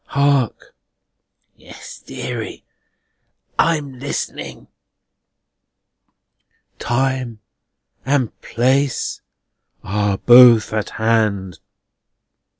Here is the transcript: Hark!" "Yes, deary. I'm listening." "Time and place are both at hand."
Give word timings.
Hark!" 0.05 0.73
"Yes, 1.55 1.99
deary. 1.99 2.65
I'm 3.59 3.99
listening." 3.99 4.67
"Time 6.79 7.39
and 8.03 8.35
place 8.41 9.21
are 9.83 10.17
both 10.17 10.73
at 10.73 10.89
hand." 10.97 11.59